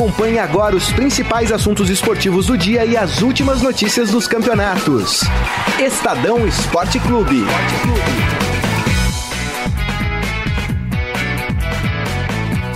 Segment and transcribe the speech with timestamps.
[0.00, 5.20] Acompanhe agora os principais assuntos esportivos do dia e as últimas notícias dos campeonatos.
[5.78, 7.44] Estadão Esporte Clube.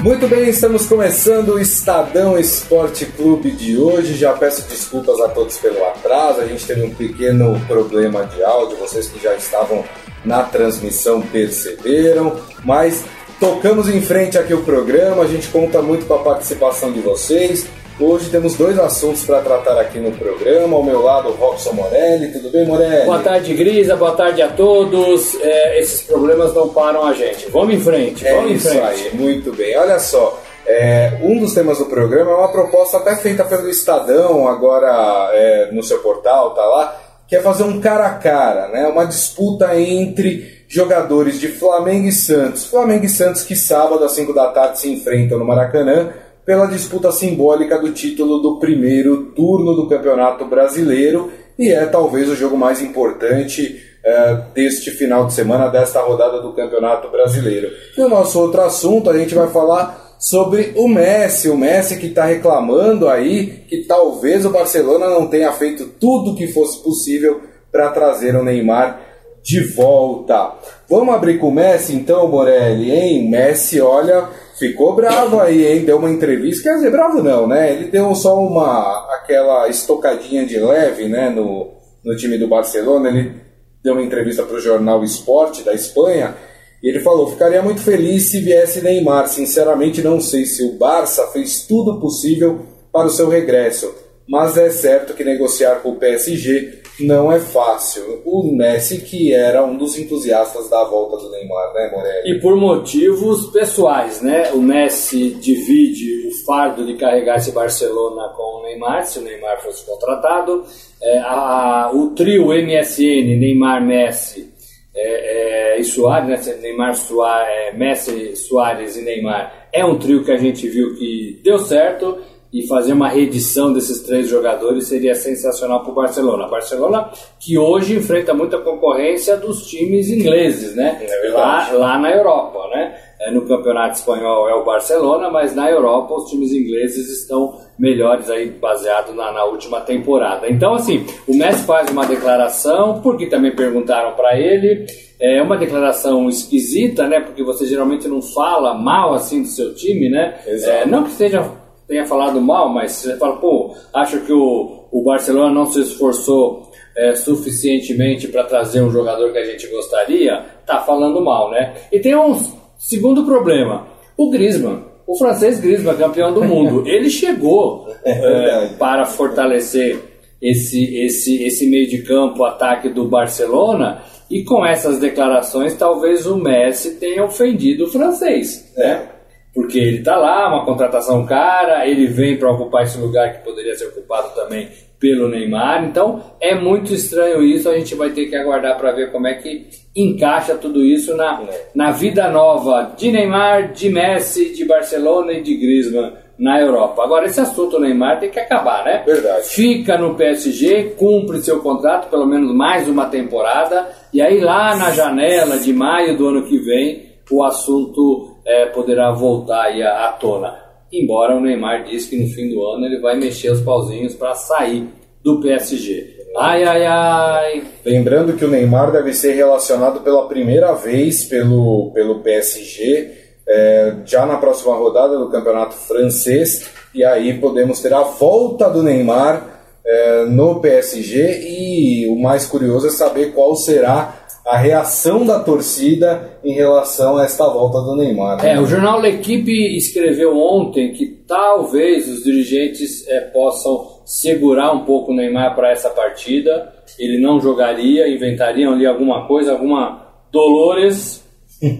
[0.02, 4.18] Muito bem, estamos começando o Estadão Esporte Clube de hoje.
[4.18, 6.42] Já peço desculpas a todos pelo atraso.
[6.42, 9.82] A gente teve um pequeno problema de áudio, vocês que já estavam
[10.22, 13.02] na transmissão perceberam, mas
[13.40, 15.22] tocamos em frente aqui o programa.
[15.22, 17.66] A gente conta muito com a participação de vocês.
[17.98, 20.76] Hoje temos dois assuntos para tratar aqui no programa.
[20.76, 22.32] Ao meu lado, o Robson Morelli.
[22.32, 23.04] Tudo bem, Morelli?
[23.04, 23.94] Boa tarde, Grisa.
[23.94, 25.40] Boa tarde a todos.
[25.40, 27.48] É, esses problemas não param a gente.
[27.50, 28.26] Vamos em frente.
[28.26, 28.84] É vamos isso em frente.
[28.84, 29.76] aí, muito bem.
[29.76, 34.48] Olha só, é, um dos temas do programa é uma proposta até feita pelo Estadão,
[34.48, 38.88] agora é, no seu portal, tá lá, que é fazer um cara a cara, né?
[38.88, 42.66] Uma disputa entre jogadores de Flamengo e Santos.
[42.66, 46.10] Flamengo e Santos que sábado às 5 da tarde se enfrentam no Maracanã
[46.44, 52.36] pela disputa simbólica do título do primeiro turno do Campeonato Brasileiro e é talvez o
[52.36, 57.70] jogo mais importante eh, deste final de semana, desta rodada do Campeonato Brasileiro.
[57.96, 62.08] E o nosso outro assunto, a gente vai falar sobre o Messi, o Messi que
[62.08, 67.40] está reclamando aí que talvez o Barcelona não tenha feito tudo o que fosse possível
[67.70, 69.00] para trazer o Neymar
[69.44, 70.54] de volta.
[70.88, 73.28] Vamos abrir com o Messi então, Morelli, hein?
[73.28, 75.84] Messi, olha, ficou bravo aí, hein?
[75.84, 77.70] Deu uma entrevista, quer dizer, bravo não, né?
[77.70, 83.10] Ele deu só uma aquela estocadinha de leve, né, no, no time do Barcelona.
[83.10, 83.34] Ele
[83.82, 86.34] deu uma entrevista para o jornal Esporte da Espanha
[86.82, 89.28] e ele falou: ficaria muito feliz se viesse Neymar.
[89.28, 93.94] Sinceramente, não sei se o Barça fez tudo possível para o seu regresso,
[94.26, 98.22] mas é certo que negociar com o PSG não é fácil.
[98.24, 102.30] O Messi, que era um dos entusiastas da volta do Neymar, né, Morelli?
[102.36, 104.52] E por motivos pessoais, né?
[104.52, 109.60] O Messi divide o fardo de carregar esse Barcelona com o Neymar, se o Neymar
[109.62, 110.64] fosse contratado.
[111.02, 114.52] É, a- o trio MSN, Neymar, Messi
[114.96, 116.54] é, é, e Soares, né?
[116.62, 121.40] Neymar, Soares, é, Messi, Soares e Neymar, é um trio que a gente viu que
[121.42, 122.18] deu certo
[122.54, 126.46] e fazer uma reedição desses três jogadores seria sensacional para o Barcelona.
[126.46, 127.10] Barcelona
[127.40, 131.04] que hoje enfrenta muita concorrência dos times ingleses, né?
[131.04, 132.94] É lá, lá na Europa, né?
[133.20, 138.30] É, No campeonato espanhol é o Barcelona, mas na Europa os times ingleses estão melhores
[138.30, 140.48] aí baseado na, na última temporada.
[140.48, 144.86] Então assim, o Messi faz uma declaração porque também perguntaram para ele.
[145.20, 147.18] É uma declaração esquisita, né?
[147.18, 150.38] Porque você geralmente não fala mal assim do seu time, né?
[150.46, 150.72] Exato.
[150.72, 155.02] É, não que seja tenha falado mal, mas você fala, pô, acho que o, o
[155.02, 160.80] Barcelona não se esforçou é, suficientemente para trazer um jogador que a gente gostaria, tá
[160.80, 161.74] falando mal, né?
[161.92, 162.38] E tem um
[162.78, 163.86] segundo problema,
[164.16, 168.74] o Griezmann, o francês Griezmann, campeão do mundo, ele chegou é, verdade.
[168.76, 169.98] para fortalecer
[170.40, 176.36] esse, esse, esse meio de campo, ataque do Barcelona, e com essas declarações talvez o
[176.36, 179.08] Messi tenha ofendido o francês, né?
[179.54, 183.74] Porque ele tá lá, uma contratação cara, ele vem para ocupar esse lugar que poderia
[183.76, 185.84] ser ocupado também pelo Neymar.
[185.84, 189.34] Então é muito estranho isso, a gente vai ter que aguardar para ver como é
[189.34, 191.42] que encaixa tudo isso na,
[191.74, 197.04] na vida nova de Neymar, de Messi, de Barcelona e de Griezmann na Europa.
[197.04, 199.02] Agora esse assunto Neymar tem que acabar, né?
[199.06, 199.46] Verdade.
[199.46, 204.90] Fica no PSG, cumpre seu contrato pelo menos mais uma temporada e aí lá na
[204.90, 210.12] janela de maio do ano que vem o assunto eh, poderá voltar aí à, à
[210.12, 210.58] tona.
[210.92, 214.34] Embora o Neymar disse que no fim do ano ele vai mexer os pauzinhos para
[214.34, 214.88] sair
[215.22, 216.14] do PSG.
[216.36, 217.64] Ai, ai, ai.
[217.84, 223.10] Lembrando que o Neymar deve ser relacionado pela primeira vez pelo, pelo PSG,
[223.48, 228.82] é, já na próxima rodada do campeonato francês, e aí podemos ter a volta do
[228.82, 229.54] Neymar
[229.86, 231.40] é, no PSG.
[231.42, 237.24] E o mais curioso é saber qual será a reação da torcida em relação a
[237.24, 238.42] esta volta do Neymar.
[238.42, 238.52] né?
[238.52, 245.12] É, o jornal L'Equipe escreveu ontem que talvez os dirigentes eh, possam segurar um pouco
[245.12, 246.74] o Neymar para essa partida.
[246.98, 251.24] Ele não jogaria, inventariam ali alguma coisa, alguma Dolores.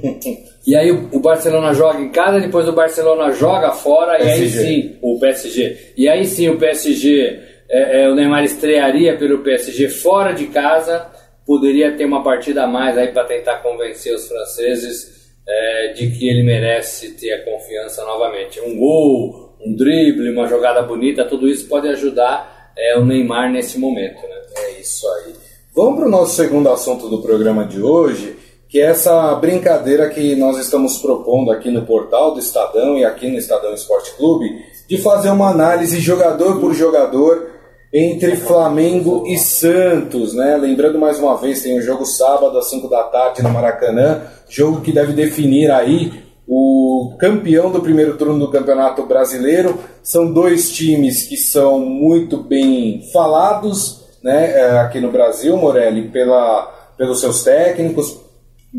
[0.67, 4.65] e aí o Barcelona joga em casa, depois o Barcelona joga fora e aí PSG.
[4.65, 5.77] sim o PSG.
[5.99, 11.13] E aí sim o PSG, eh, eh, o Neymar estrearia pelo PSG fora de casa
[11.47, 16.29] poderia ter uma partida a mais aí para tentar convencer os franceses é, de que
[16.29, 18.61] ele merece ter a confiança novamente.
[18.61, 23.79] Um gol, um drible, uma jogada bonita, tudo isso pode ajudar é, o Neymar nesse
[23.79, 24.23] momento.
[24.23, 24.43] Né?
[24.57, 25.35] É isso aí.
[25.75, 28.37] Vamos para o nosso segundo assunto do programa de hoje,
[28.69, 33.29] que é essa brincadeira que nós estamos propondo aqui no portal do Estadão e aqui
[33.29, 34.47] no Estadão Esporte Clube,
[34.89, 37.54] de fazer uma análise jogador por jogador
[37.97, 40.57] entre Flamengo e Santos, né?
[40.57, 44.81] Lembrando mais uma vez, tem um jogo sábado às 5 da tarde no Maracanã, jogo
[44.81, 49.79] que deve definir aí o campeão do primeiro turno do Campeonato Brasileiro.
[50.03, 56.67] São dois times que são muito bem falados, né, é, aqui no Brasil, Morelli, pela,
[56.99, 58.19] pelos seus técnicos,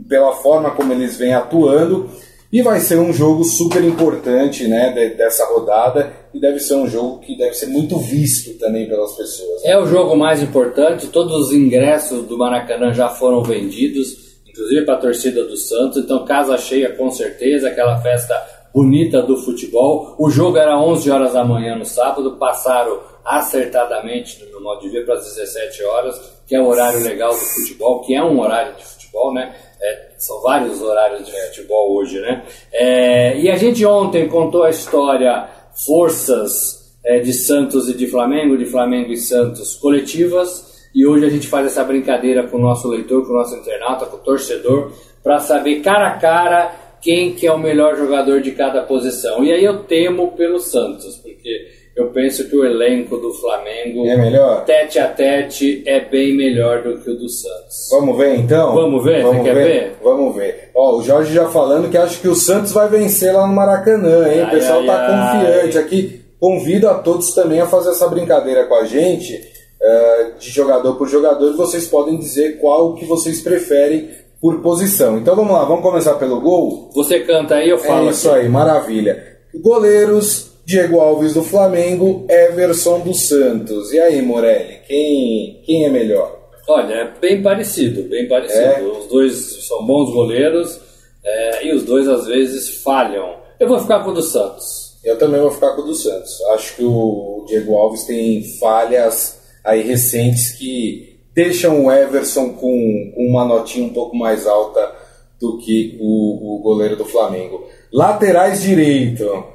[0.09, 2.09] pela forma como eles vêm atuando.
[2.55, 7.19] E vai ser um jogo super importante né, dessa rodada e deve ser um jogo
[7.19, 9.65] que deve ser muito visto também pelas pessoas.
[9.65, 14.93] É o jogo mais importante, todos os ingressos do Maracanã já foram vendidos, inclusive para
[14.93, 18.41] a torcida do Santos, então casa cheia com certeza, aquela festa
[18.73, 20.15] bonita do futebol.
[20.17, 24.87] O jogo era 11 horas da manhã no sábado, passaram acertadamente, no meu modo de
[24.87, 28.39] ver, para as 17 horas, que é o horário legal do futebol, que é um
[28.39, 29.55] horário de futebol, né?
[29.81, 32.43] É, são vários horários de futebol hoje, né?
[32.71, 35.47] É, e a gente ontem contou a história
[35.85, 41.29] forças é, de Santos e de Flamengo, de Flamengo e Santos coletivas, e hoje a
[41.29, 44.91] gente faz essa brincadeira com o nosso leitor, com o nosso internauta, com o torcedor,
[45.23, 49.43] para saber cara a cara quem que é o melhor jogador de cada posição.
[49.43, 54.17] E aí eu temo pelo Santos, porque eu penso que o elenco do Flamengo, é
[54.17, 54.65] melhor?
[54.65, 57.87] tete a tete, é bem melhor do que o do Santos.
[57.91, 58.73] Vamos ver então?
[58.75, 59.21] Vamos ver?
[59.23, 59.63] Vamos Você quer ver?
[59.65, 59.95] ver?
[60.03, 60.71] Vamos ver.
[60.75, 64.27] Ó, o Jorge já falando que acha que o Santos vai vencer lá no Maracanã,
[64.27, 64.41] hein?
[64.41, 65.39] Ai, o pessoal ai, tá ai.
[65.45, 66.21] confiante aqui.
[66.39, 69.41] Convido a todos também a fazer essa brincadeira com a gente,
[69.81, 74.09] eh, de jogador por jogador, e vocês podem dizer qual que vocês preferem
[74.41, 75.17] por posição.
[75.17, 76.89] Então vamos lá, vamos começar pelo gol?
[76.93, 78.41] Você canta aí, eu falo É isso aqui.
[78.41, 79.23] aí, maravilha.
[79.55, 83.93] Goleiros, Diego Alves do Flamengo, Everson do Santos.
[83.93, 86.39] E aí, Morelli, quem, quem é melhor?
[86.67, 88.59] Olha, é bem parecido, bem parecido.
[88.59, 88.81] É?
[88.81, 90.79] Os dois são bons goleiros
[91.23, 93.35] é, e os dois às vezes falham.
[93.59, 94.97] Eu vou ficar com o do Santos.
[95.03, 96.41] Eu também vou ficar com o do Santos.
[96.53, 103.45] Acho que o Diego Alves tem falhas aí recentes que deixam o Everson com uma
[103.45, 104.95] notinha um pouco mais alta
[105.39, 107.67] do que o, o goleiro do Flamengo.
[107.93, 109.54] Laterais direito.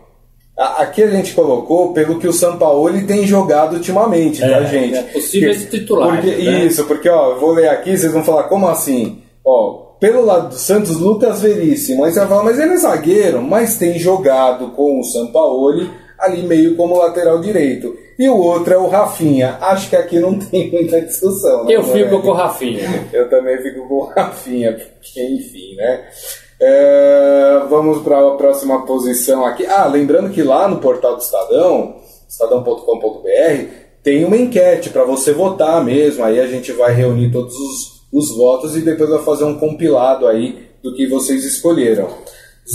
[0.77, 4.95] Aqui a gente colocou pelo que o Sampaoli tem jogado ultimamente, tá, É, gente?
[4.97, 6.65] é possíveis Porque- titulares, porque- né?
[6.67, 9.23] Isso, porque ó, eu vou ler aqui, vocês vão falar, como assim?
[9.43, 12.05] Ó, pelo lado do Santos, Lucas Veríssimo.
[12.05, 16.43] Aí você vai falar, mas ele é zagueiro, mas tem jogado com o Sampaoli ali
[16.43, 17.97] meio como lateral direito.
[18.19, 19.57] E o outro é o Rafinha.
[19.62, 21.65] Acho que aqui não tem muita discussão.
[21.65, 22.21] né, Eu fico Morelli?
[22.23, 23.09] com o Rafinha.
[23.15, 26.01] Eu também fico com o Rafinha, porque enfim, né?
[26.62, 29.65] É, vamos para a próxima posição aqui.
[29.65, 31.97] Ah, lembrando que lá no portal do Estadão,
[32.29, 33.73] estadão.com.br,
[34.03, 36.23] tem uma enquete para você votar mesmo.
[36.23, 40.27] Aí a gente vai reunir todos os, os votos e depois vai fazer um compilado
[40.27, 42.09] aí do que vocês escolheram.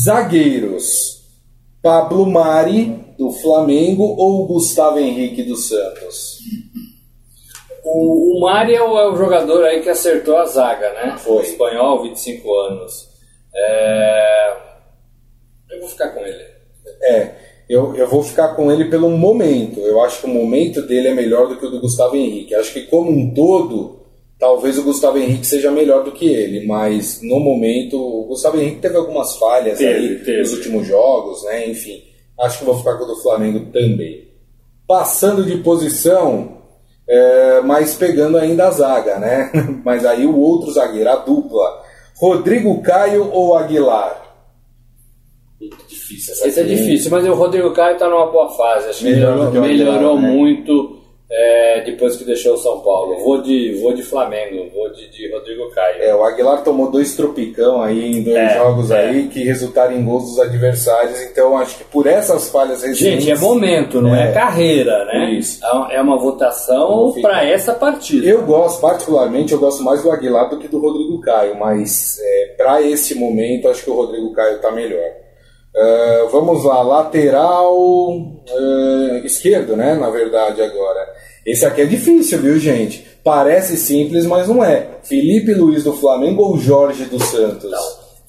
[0.04, 1.24] Zagueiros:
[1.82, 6.40] Pablo Mari, do Flamengo, ou Gustavo Henrique do Santos?
[7.84, 11.18] O, o Mário é o, é o jogador aí que acertou a zaga, né?
[11.20, 11.44] Foi.
[11.44, 13.15] Espanhol, 25 anos.
[13.56, 14.54] É,
[15.72, 16.44] Eu vou ficar com ele.
[17.02, 17.32] É,
[17.70, 19.80] eu, eu vou ficar com ele pelo momento.
[19.80, 22.54] Eu acho que o momento dele é melhor do que o do Gustavo Henrique.
[22.56, 24.00] Acho que como um todo,
[24.40, 28.82] talvez o Gustavo Henrique seja melhor do que ele, mas no momento o Gustavo Henrique
[28.82, 30.40] teve algumas falhas Teve, aí teve.
[30.40, 31.68] nos últimos jogos, né?
[31.68, 32.04] Enfim,
[32.40, 34.26] acho que vou ficar com o do Flamengo também.
[34.88, 36.60] Passando de posição,
[37.08, 39.52] é, mas pegando ainda a zaga, né?
[39.84, 41.84] Mas aí o outro zagueiro, a dupla,
[42.18, 44.24] Rodrigo Caio ou Aguilar?
[45.88, 48.90] Difícil essa Esse é difícil, mas o Rodrigo Caio está numa boa fase.
[48.90, 50.30] Acho melhorou, que Aguilar, melhorou né?
[50.30, 53.18] muito é, depois que deixou o São Paulo.
[53.24, 56.02] Vou de, vou de Flamengo, vou de, de Rodrigo Caio.
[56.02, 59.00] É, o Aguilar tomou dois tropicão aí em dois É, jogos é.
[59.00, 61.20] aí que resultaram em gols dos adversários.
[61.24, 63.00] Então acho que por essas falhas recentes.
[63.00, 64.32] Gente, é momento, não é, É.
[64.34, 65.32] carreira, né?
[65.32, 65.60] Isso.
[65.92, 67.30] É uma votação Vou ficar.
[67.30, 68.28] para essa partida.
[68.28, 72.54] Eu gosto, particularmente, eu gosto mais do Aguilar do que do Rodrigo Caio, mas é,
[72.56, 75.25] para esse momento acho que o Rodrigo Caio tá melhor.
[75.78, 77.76] Ah, vamos lá, lateral
[78.50, 79.96] ah, esquerdo, né?
[79.96, 81.14] Na verdade, agora.
[81.46, 83.06] Esse aqui é difícil, viu, gente?
[83.24, 84.88] Parece simples, mas não é.
[85.04, 87.72] Felipe Luiz do Flamengo ou Jorge do Santos?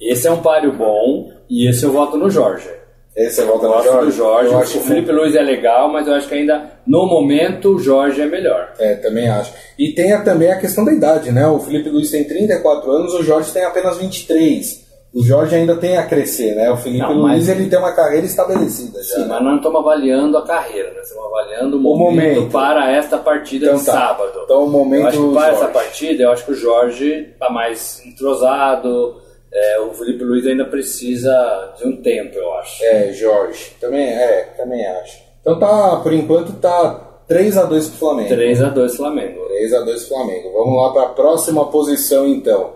[0.00, 2.68] Esse é um páreo bom e esse eu voto no Jorge.
[3.16, 4.06] Esse é Eu volta no Jorge.
[4.06, 4.52] do Jorge.
[4.52, 7.78] Eu acho o Felipe Luiz é legal, mas eu acho que ainda no momento o
[7.78, 8.74] Jorge é melhor.
[8.78, 9.54] É, também acho.
[9.78, 11.46] E tem a- também a questão da idade, né?
[11.46, 14.85] O Felipe Luiz tem 34 anos, o Jorge tem apenas 23.
[15.16, 16.70] O Jorge ainda tem a crescer, né?
[16.70, 19.14] O Felipe Não, Luiz mas- ele tem uma carreira estabelecida já.
[19.14, 19.26] Sim, né?
[19.28, 22.52] mas nós não estamos avaliando a carreira, nós estamos avaliando o O momento, momento.
[22.52, 23.92] para esta partida Então de tá.
[23.92, 24.40] sábado.
[24.44, 25.62] Então o momento eu acho que para Jorge.
[25.62, 29.16] essa partida, eu acho que o Jorge está mais entrosado,
[29.52, 32.84] é, o Felipe Luiz ainda precisa de um tempo, eu acho.
[32.84, 33.72] É, Jorge.
[33.80, 35.18] Também, é, também acho.
[35.40, 38.28] Então tá, por enquanto tá 3x2 pro Flamengo.
[38.28, 39.40] 3x2 Flamengo.
[39.48, 40.52] 3x2 Flamengo.
[40.52, 42.74] Vamos lá para a próxima posição então.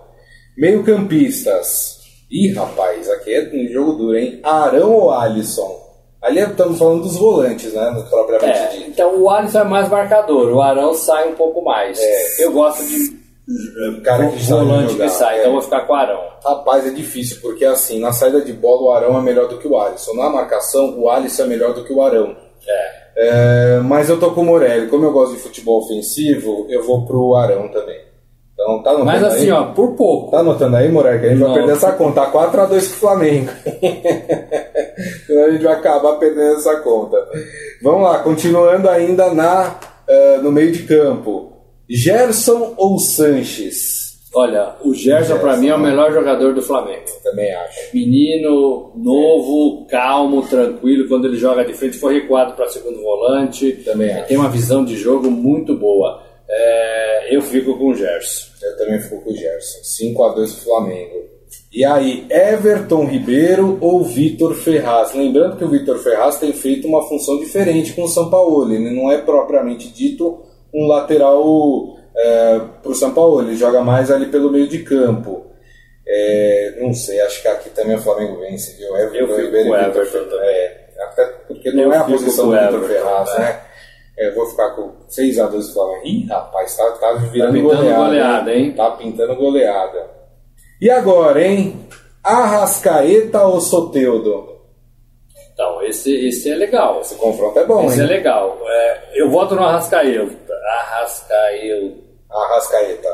[0.56, 1.99] Meio campistas.
[2.30, 4.38] Ih, rapaz, aqui é um jogo duro, hein?
[4.42, 5.78] Arão ou Alisson?
[6.22, 8.04] Ali estamos falando dos volantes, né?
[8.08, 8.90] Propriamente É, dito.
[8.90, 11.98] então o Alisson é mais marcador, o Arão sai um pouco mais.
[11.98, 12.44] É.
[12.44, 13.18] Eu gosto de
[14.04, 15.38] cara que volante que sai, é.
[15.40, 16.20] então eu vou ficar com o Arão.
[16.44, 19.66] Rapaz, é difícil, porque assim, na saída de bola o Arão é melhor do que
[19.66, 20.14] o Alisson.
[20.14, 22.36] Na marcação, o Alisson é melhor do que o Arão.
[22.66, 23.00] É.
[23.16, 24.88] É, mas eu tô com o Morelli.
[24.88, 27.98] Como eu gosto de futebol ofensivo, eu vou pro Arão também.
[28.60, 29.50] Então tá Mas assim, aí?
[29.52, 30.30] ó, por pouco.
[30.30, 32.20] Tá anotando aí, Morelli, que a gente vai perder essa conta.
[32.20, 33.50] Tá 4x2 pro Flamengo.
[35.26, 37.16] Senão a gente vai acabar perdendo essa conta.
[37.82, 39.76] Vamos lá, continuando ainda na,
[40.06, 41.52] eh, no meio de campo.
[41.88, 44.10] Gerson ou Sanches?
[44.34, 47.02] Olha, o Gerson pra Gerson, mim é o melhor jogador do Flamengo.
[47.24, 47.96] Também acho.
[47.96, 51.08] Menino, novo, calmo, tranquilo.
[51.08, 53.72] Quando ele joga de frente, foi recuado para segundo volante.
[53.84, 54.28] Também acho.
[54.28, 56.29] Tem uma visão de jogo muito boa.
[56.52, 58.48] É, eu fico com o Gerson.
[58.60, 59.80] Eu também fico com o Gerson.
[59.82, 61.30] 5x2 pro Flamengo.
[61.72, 65.14] E aí, Everton Ribeiro ou Vitor Ferraz?
[65.14, 68.72] Lembrando que o Vitor Ferraz tem feito uma função diferente com o São Paulo.
[68.72, 70.42] Ele não é propriamente dito
[70.74, 73.42] um lateral é, pro São Paulo.
[73.42, 75.46] Ele joga mais ali pelo meio de campo.
[76.06, 78.96] É, não sei, acho que aqui também o Flamengo vence, viu?
[78.96, 80.42] Everton Eu fico Ribeiro com e Vitor Everton Ferraz.
[80.42, 83.60] É, até porque não Eu é a posição do Vitor Ferraz, né?
[84.20, 86.06] É, vou ficar com 6x2 do Flamengo.
[86.06, 88.04] Ih, rapaz, tá, tá virando pintando goleada.
[88.04, 88.72] goleada, hein?
[88.72, 90.10] Tá pintando goleada.
[90.78, 91.86] E agora, hein?
[92.22, 94.60] Arrascaeta ou Soteudo?
[95.54, 97.00] Então, esse, esse é legal.
[97.00, 98.04] Esse confronto é bom, Esse hein?
[98.04, 98.58] é legal.
[98.66, 100.54] É, eu voto no Arrascaeta.
[100.80, 101.96] Arrascaeta.
[102.30, 103.08] Arrascaeta.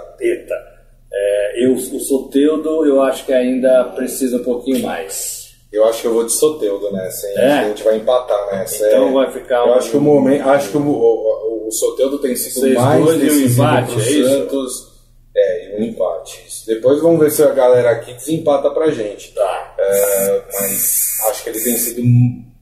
[1.12, 5.35] É, eu, o Soteudo, eu acho que ainda precisa um pouquinho mais.
[5.76, 7.34] Eu acho que eu vou de Soteudo nessa, hein?
[7.36, 7.44] É?
[7.46, 8.86] Acho que a gente vai empatar nessa.
[8.86, 9.12] Então é.
[9.12, 10.48] vai ficar Eu um- acho que o momento.
[10.48, 13.92] Acho que o, o, o Soteudo tem sido Vocês mais dois e um decisivo empate,
[13.92, 14.28] pro é isso?
[14.30, 14.96] Santos.
[15.38, 16.44] É, e um empate.
[16.66, 19.34] Depois vamos ver se a galera aqui desempata pra gente.
[19.34, 19.74] Tá.
[19.78, 22.02] É, mas acho que ele tem sido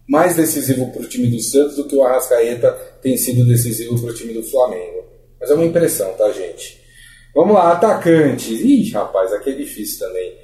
[0.09, 4.11] mais decisivo para o time do Santos do que o Arrascaeta tem sido decisivo para
[4.11, 5.05] o time do Flamengo.
[5.41, 6.83] Mas é uma impressão, tá, gente?
[7.35, 8.49] Vamos lá, atacantes.
[8.61, 10.44] Ih, rapaz, aqui é difícil também.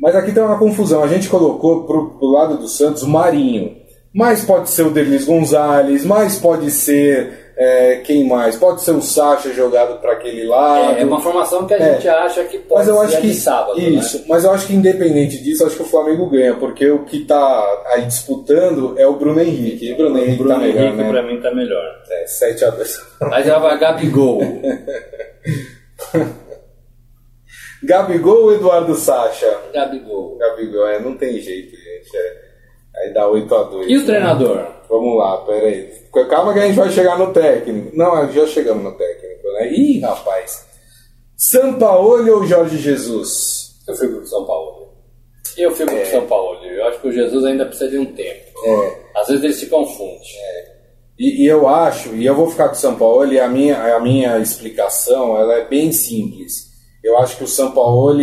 [0.00, 1.02] Mas aqui tem uma confusão.
[1.02, 3.76] A gente colocou pro, pro lado do Santos o Marinho.
[4.14, 8.56] Mas pode ser o Denis Gonzalez, mas pode ser é, quem mais?
[8.56, 10.96] Pode ser o Sacha jogado para aquele lado.
[10.96, 11.94] É, é uma formação que a É.
[11.94, 14.24] gente acha que pode Mas eu ser acho a que de sábado, isso, né?
[14.28, 17.84] mas eu acho que independente disso, acho que o Flamengo ganha, porque o que tá
[17.92, 19.90] aí disputando é o Bruno Henrique.
[19.90, 21.10] E o Bruno Henrique Bruno tá melhor, Henrique né?
[21.10, 21.84] pra mim tá melhor.
[22.10, 23.00] É, 7 a 2.
[23.32, 24.40] Aí já vai Gabigol.
[27.86, 29.58] Gabigol ou Eduardo Sacha?
[29.72, 30.36] Gabigol.
[30.36, 32.16] Gabigol, é, não tem jeito, gente.
[32.16, 32.46] é.
[32.96, 33.90] Aí dá 8 a 2.
[33.90, 34.66] E o treinador?
[34.88, 35.90] Vamos lá, peraí.
[36.30, 37.94] Calma que a gente vai chegar no técnico.
[37.94, 39.70] Não, já chegamos no técnico, né?
[39.72, 40.66] Ih, rapaz.
[41.36, 43.74] Sampaoli ou Jorge Jesus?
[43.86, 44.88] Eu fico com o São Paulo.
[45.58, 46.64] Eu fico com o São Paulo.
[46.64, 48.52] Eu acho que o Jesus ainda precisa de um tempo.
[48.64, 49.20] É.
[49.20, 50.34] Às vezes ele se confunde.
[51.18, 53.96] E, e eu acho, e eu vou ficar com o São Paulo, e a minha,
[53.96, 56.66] a minha explicação ela é bem simples.
[57.06, 58.18] Eu acho que o São Paulo,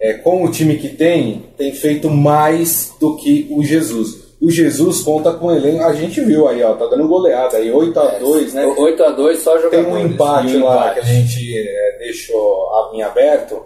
[0.00, 4.28] é, com o time que tem, tem feito mais do que o Jesus.
[4.40, 5.78] O Jesus conta com ele.
[5.80, 8.64] A gente viu aí, ó, tá dando goleada aí, 8 a 2 né?
[8.66, 9.88] 8x2 só Tem jogadores.
[9.94, 10.94] um empate um lá empate.
[10.94, 13.60] que a gente é, deixou a- em aberto,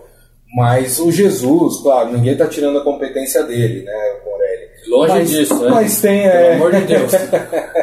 [0.57, 4.63] mas o Jesus, claro, ninguém tá tirando a competência dele, né, Morelli?
[4.89, 5.71] Longe mas, disso, né?
[5.71, 7.13] Mas tem, Pelo é, amor de Deus.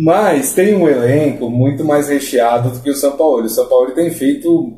[0.00, 3.42] Mas tem um elenco muito mais recheado do que o São Paulo.
[3.42, 4.72] O São Paulo tem feito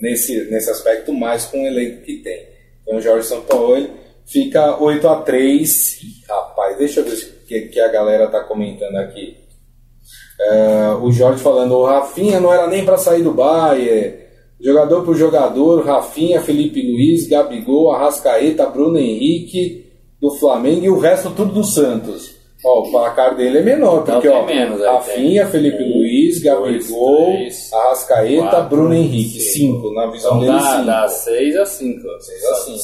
[0.00, 2.46] nesse, nesse aspecto mais com o elenco que tem.
[2.82, 3.86] Então o Jorge São Paulo
[4.24, 8.40] fica 8 a 3 Ih, Rapaz, deixa eu ver o que, que a galera tá
[8.44, 9.36] comentando aqui.
[10.40, 14.22] É, o Jorge falando, o Rafinha não era nem para sair do Bayern.
[14.58, 21.30] Jogador por jogador, Rafinha, Felipe Luiz, Gabigol, Arrascaeta, Bruno Henrique do Flamengo e o resto
[21.30, 22.41] tudo do Santos.
[22.64, 25.98] Ó, o placar dele é menor, porque tem ó, menos, aí Rafinha, tem Felipe um,
[25.98, 27.36] Luiz, Gabigol,
[27.72, 29.40] Arrascaeta, quatro, Bruno Henrique.
[29.40, 29.80] cinco.
[29.82, 30.86] Cinco, na visão Então dele, dá, cinco.
[30.86, 32.00] dá 6 a 5.
[32.20, 32.78] 6 a 5.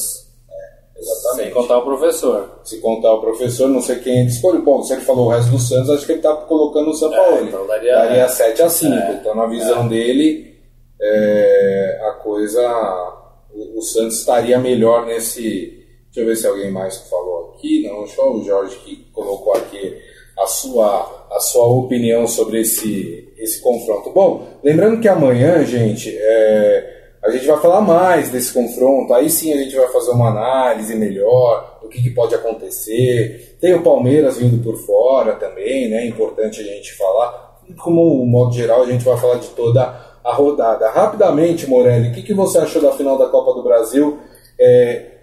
[0.51, 1.43] É, exatamente.
[1.45, 2.59] Sem contar o professor.
[2.65, 4.61] Se contar o professor, não sei quem ele escolheu.
[4.63, 7.09] Bom, se ele falou o resto do Santos, acho que ele tá colocando o São
[7.09, 7.45] Paulo.
[7.47, 8.93] então daria- 7 a 5.
[8.93, 9.13] É.
[9.21, 10.55] Então, na visão dele,
[11.01, 12.61] é, a coisa
[13.53, 15.78] o, o Santos estaria melhor nesse.
[16.19, 17.87] Deixa eu ver se alguém mais falou aqui.
[17.87, 19.97] Não, só o Jorge que colocou aqui
[20.37, 24.11] a sua, a sua opinião sobre esse, esse confronto.
[24.11, 29.13] Bom, lembrando que amanhã, gente, é, a gente vai falar mais desse confronto.
[29.13, 33.57] Aí sim a gente vai fazer uma análise melhor do que, que pode acontecer.
[33.61, 36.05] Tem o Palmeiras vindo por fora também, né?
[36.05, 37.61] Importante a gente falar.
[37.81, 39.83] Como modo geral, a gente vai falar de toda
[40.21, 40.89] a rodada.
[40.89, 44.19] Rapidamente, Morelli, o que, que você achou da final da Copa do Brasil?
[44.59, 45.18] É,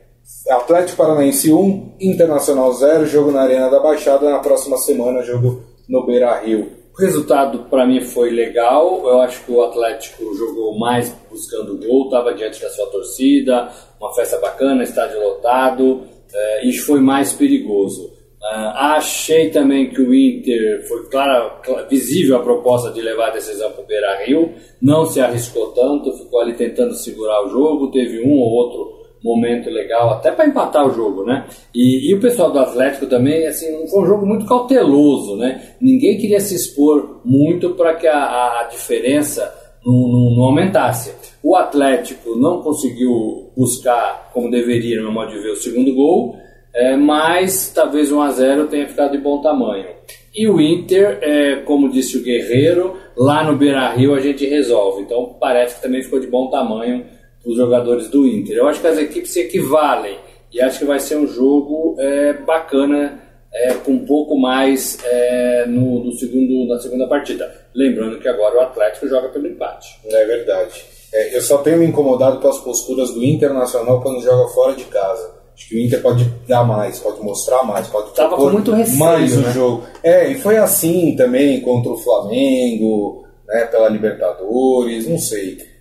[0.50, 4.28] Atlético Paranaense 1, Internacional 0, jogo na Arena da Baixada.
[4.28, 6.72] Na próxima semana, jogo no Beira Rio.
[6.92, 9.02] O resultado para mim foi legal.
[9.08, 14.12] Eu acho que o Atlético jogou mais buscando gol, estava diante da sua torcida, uma
[14.14, 16.02] festa bacana, estádio lotado,
[16.34, 18.06] é, e foi mais perigoso.
[18.42, 23.72] Uh, achei também que o Inter foi clara, visível a proposta de levar a decisão
[23.72, 28.20] para o Beira Rio, não se arriscou tanto, ficou ali tentando segurar o jogo, teve
[28.22, 31.46] um ou outro momento legal, até para empatar o jogo, né?
[31.74, 35.60] E, e, o pessoal do Atlético também, assim, foi um jogo muito cauteloso, né?
[35.80, 39.52] Ninguém queria se expor muito para que a, a diferença
[39.84, 41.12] não, não, não, aumentasse.
[41.42, 46.36] O Atlético não conseguiu buscar, como deveria, no meu modo de ver, o segundo gol,
[46.74, 49.86] é, mas talvez 1 a 0 tenha ficado de bom tamanho.
[50.34, 55.02] E o Inter, é, como disse o Guerreiro, lá no Beira Rio a gente resolve.
[55.02, 57.06] Então parece que também ficou de bom tamanho
[57.46, 58.56] os jogadores do Inter.
[58.56, 60.18] Eu acho que as equipes se equivalem
[60.52, 63.22] e acho que vai ser um jogo é, bacana,
[63.54, 67.50] é, com um pouco mais é, no, no, segundo, na segunda partida.
[67.74, 70.00] Lembrando que agora o Atlético joga pelo empate.
[70.04, 70.84] É verdade.
[71.12, 74.84] É, eu só tenho me incomodado com as posturas do Internacional quando joga fora de
[74.84, 75.36] casa.
[75.54, 78.98] Acho que o Inter pode dar mais, pode mostrar mais, pode Tava com muito receio,
[78.98, 79.48] mais né?
[79.48, 79.84] o jogo.
[80.02, 85.75] É, e foi assim também contra o Flamengo, né, pela Libertadores, não sei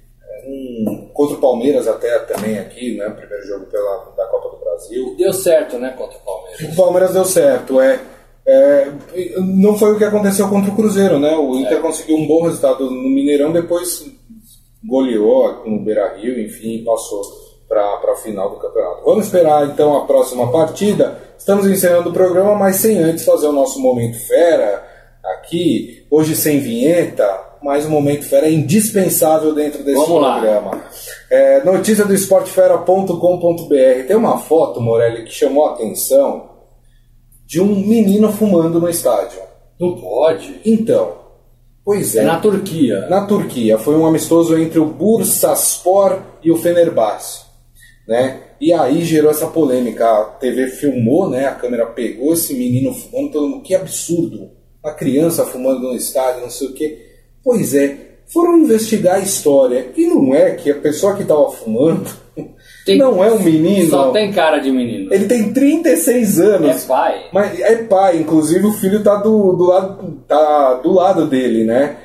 [0.48, 3.10] um, contra o Palmeiras até também aqui, né?
[3.10, 5.16] Primeiro jogo pela, da Copa do Brasil.
[5.18, 6.62] Deu certo, né, contra o Palmeiras?
[6.62, 8.00] O Palmeiras deu certo, é.
[8.46, 8.92] é
[9.38, 11.36] não foi o que aconteceu contra o Cruzeiro, né?
[11.36, 11.82] O Inter é.
[11.82, 14.06] conseguiu um bom resultado no Mineirão, depois
[14.88, 17.22] goleou no Beira Rio, enfim, passou
[17.68, 19.04] para a final do campeonato.
[19.04, 21.20] Vamos esperar então a próxima partida.
[21.38, 24.86] Estamos encerrando o programa, mas sem antes fazer o nosso momento fera
[25.24, 26.06] aqui.
[26.10, 27.26] Hoje sem vinheta,
[27.66, 30.84] mas o Momento Fera é indispensável dentro desse Vamos programa.
[31.32, 34.08] É, notícia do esportefera.com.br.
[34.08, 36.52] Tem uma foto, Morelli, que chamou a atenção
[37.44, 39.40] de um menino fumando no estádio.
[39.80, 40.62] Não pode?
[40.64, 41.14] Então,
[41.84, 42.20] pois é.
[42.20, 43.08] É na Turquia.
[43.10, 43.80] Na Turquia.
[43.80, 47.46] Foi um amistoso entre o Bursaspor e o Fenerbahçe.
[48.08, 48.42] Né?
[48.62, 50.08] E aí gerou essa polêmica.
[50.08, 51.48] A TV filmou, né?
[51.48, 54.52] a câmera pegou esse menino fumando, todo mundo, que absurdo.
[54.84, 57.05] Uma criança fumando no estádio, não sei o que.
[57.46, 62.10] Pois é, foram investigar a história e não é que a pessoa que estava fumando
[62.84, 63.88] tem, não é um menino.
[63.88, 65.14] Só tem cara de menino.
[65.14, 66.84] Ele tem 36 anos.
[66.84, 67.26] É pai.
[67.32, 71.98] Mas é pai, inclusive o filho tá do, do, lado, tá do lado dele, né?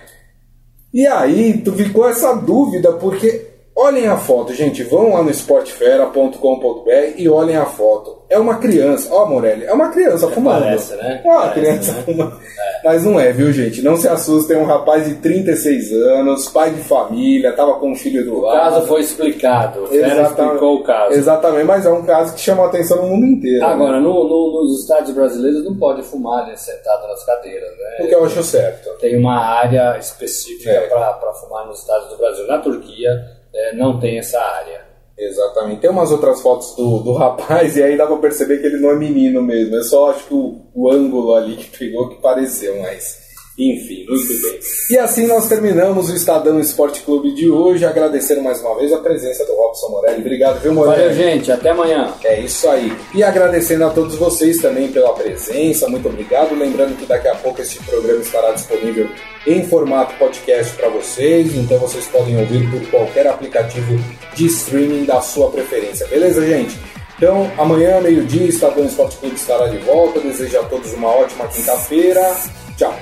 [0.92, 7.14] E aí tu ficou essa dúvida, porque olhem a foto, gente, vão lá no esportefera.com.br
[7.16, 9.12] e olhem a foto é uma criança.
[9.12, 10.62] Ó, Morelli, é uma criança é, fumando.
[10.62, 11.20] Parece, né?
[11.24, 12.03] É uma parece, criança né?
[12.03, 12.40] fumando.
[12.40, 12.69] É.
[12.84, 13.82] Mas não é, viu, gente?
[13.82, 17.94] Não se assustem, é um rapaz de 36 anos, pai de família, tava com um
[17.94, 18.56] filho do lado.
[18.56, 19.88] O caso foi explicado.
[19.90, 20.30] Exatamente.
[20.30, 21.14] explicou o caso.
[21.14, 23.64] Exatamente, mas é um caso que chamou a atenção no mundo inteiro.
[23.64, 24.00] Agora, né?
[24.00, 28.04] no, no, nos estádios brasileiros não pode fumar né, sentado nas cadeiras, né?
[28.04, 28.90] O que eu acho certo.
[29.00, 30.86] Tem uma área específica é.
[30.86, 32.46] para fumar nos estádios do Brasil.
[32.46, 33.10] Na Turquia
[33.54, 34.89] é, não tem essa área.
[35.20, 35.83] Exatamente.
[35.83, 38.90] Tem umas outras fotos do, do rapaz e aí dá pra perceber que ele não
[38.90, 39.76] é menino mesmo.
[39.76, 43.20] É só acho que o, o ângulo ali que pegou que pareceu, mas.
[43.59, 44.59] Enfim, muito bem.
[44.90, 47.85] E assim nós terminamos o Estadão Esporte Clube de hoje.
[47.85, 50.20] Agradecer mais uma vez a presença do Robson Morelli.
[50.20, 51.09] Obrigado, viu, Morelli?
[51.09, 51.52] Valeu, gente.
[51.52, 52.14] Até amanhã.
[52.24, 52.90] É isso aí.
[53.14, 55.87] E agradecendo a todos vocês também pela presença.
[55.88, 56.54] Muito obrigado.
[56.54, 59.06] Lembrando que daqui a pouco este programa estará disponível
[59.46, 61.54] em formato podcast para vocês.
[61.54, 63.98] Então vocês podem ouvir por qualquer aplicativo
[64.40, 66.07] de streaming da sua preferência.
[66.07, 66.79] Beleza, gente?
[67.18, 70.18] Então, amanhã, meio-dia, Estadão Esporte Clube estará de volta.
[70.18, 72.35] Desejo a todos uma ótima quinta-feira.
[72.74, 72.98] Tchau.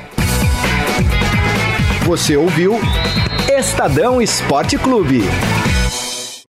[2.07, 2.81] Você ouviu
[3.57, 5.23] Estadão Esporte Clube.